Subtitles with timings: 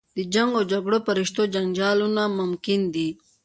[0.15, 3.09] د جنګ و جګړو په رشتو جنجالونه ممکن دي.